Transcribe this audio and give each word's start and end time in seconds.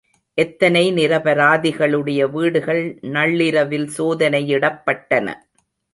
எத்தனை 0.37 0.81
நிரபராதிகளுடைய 0.93 2.29
வீடுகள் 2.29 2.81
நள்ளிரவில் 3.11 3.87
சோதனையிடப்பட்டன. 3.97 5.27